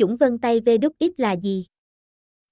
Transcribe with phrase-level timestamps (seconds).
[0.00, 1.66] Chủng vân tay VWX là gì?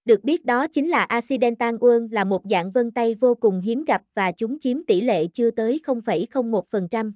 [0.05, 3.85] Được biết đó chính là Accidental Worm là một dạng vân tay vô cùng hiếm
[3.85, 7.13] gặp và chúng chiếm tỷ lệ chưa tới 0,01%.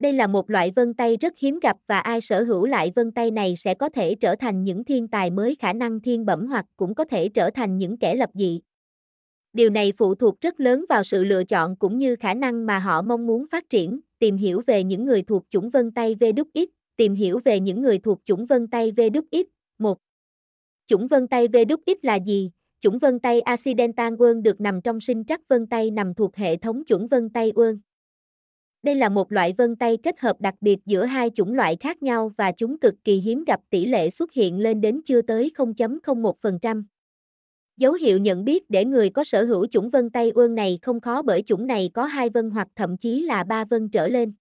[0.00, 3.12] Đây là một loại vân tay rất hiếm gặp và ai sở hữu lại vân
[3.12, 6.46] tay này sẽ có thể trở thành những thiên tài mới khả năng thiên bẩm
[6.46, 8.60] hoặc cũng có thể trở thành những kẻ lập dị.
[9.52, 12.78] Điều này phụ thuộc rất lớn vào sự lựa chọn cũng như khả năng mà
[12.78, 16.66] họ mong muốn phát triển, tìm hiểu về những người thuộc chủng vân tay VWX,
[16.96, 19.44] tìm hiểu về những người thuộc chủng vân tay VWX.
[19.78, 19.98] 1.
[20.86, 22.50] Chủng vân tay VWX là gì?
[22.80, 26.56] Chủng vân tay Accidental quân được nằm trong sinh trắc vân tay nằm thuộc hệ
[26.56, 27.80] thống chuẩn vân tay quân
[28.82, 32.02] Đây là một loại vân tay kết hợp đặc biệt giữa hai chủng loại khác
[32.02, 35.52] nhau và chúng cực kỳ hiếm gặp, tỷ lệ xuất hiện lên đến chưa tới
[35.56, 36.82] 0.01%.
[37.76, 41.00] Dấu hiệu nhận biết để người có sở hữu chủng vân tay ương này không
[41.00, 44.32] khó bởi chủng này có hai vân hoặc thậm chí là ba vân trở lên.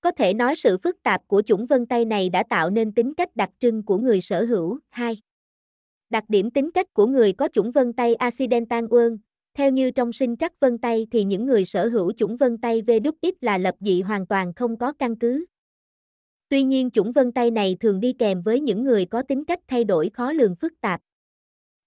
[0.00, 3.14] Có thể nói sự phức tạp của chủng vân tay này đã tạo nên tính
[3.14, 4.78] cách đặc trưng của người sở hữu.
[4.90, 5.16] 2.
[6.10, 9.18] Đặc điểm tính cách của người có chủng vân tay accidental ương,
[9.54, 12.82] theo như trong sinh trắc vân tay thì những người sở hữu chủng vân tay
[12.82, 15.44] VWX là lập dị hoàn toàn không có căn cứ.
[16.48, 19.60] Tuy nhiên chủng vân tay này thường đi kèm với những người có tính cách
[19.68, 21.00] thay đổi khó lường phức tạp.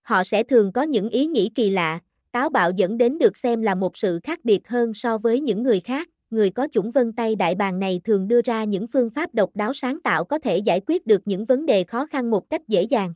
[0.01, 1.99] Họ sẽ thường có những ý nghĩ kỳ lạ,
[2.31, 5.63] táo bạo dẫn đến được xem là một sự khác biệt hơn so với những
[5.63, 6.09] người khác.
[6.31, 9.49] Người có chủng vân tay đại bàng này thường đưa ra những phương pháp độc
[9.55, 12.61] đáo sáng tạo có thể giải quyết được những vấn đề khó khăn một cách
[12.67, 13.13] dễ dàng.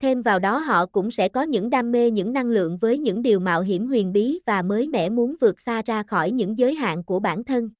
[0.00, 3.22] Thêm vào đó họ cũng sẽ có những đam mê những năng lượng với những
[3.22, 6.74] điều mạo hiểm huyền bí và mới mẻ muốn vượt xa ra khỏi những giới
[6.74, 7.70] hạn của bản thân.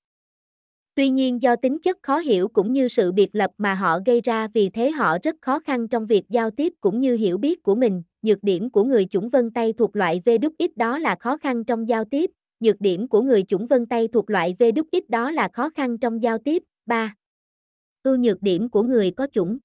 [0.94, 4.20] Tuy nhiên do tính chất khó hiểu cũng như sự biệt lập mà họ gây
[4.20, 7.62] ra vì thế họ rất khó khăn trong việc giao tiếp cũng như hiểu biết
[7.62, 8.02] của mình.
[8.22, 11.88] Nhược điểm của người chủng vân tay thuộc loại VWX đó là khó khăn trong
[11.88, 12.30] giao tiếp.
[12.64, 15.70] Nhược điểm của người chủng vân tay thuộc loại V đúc ít đó là khó
[15.70, 16.62] khăn trong giao tiếp.
[16.86, 17.14] 3.
[18.02, 19.58] Ưu nhược điểm của người có chủng